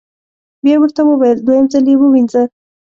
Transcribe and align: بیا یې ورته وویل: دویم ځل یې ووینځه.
بیا 0.63 0.73
یې 0.75 0.79
ورته 0.81 1.01
وویل: 1.05 1.37
دویم 1.45 1.65
ځل 1.71 1.85
یې 1.91 1.95
ووینځه. 1.99 2.41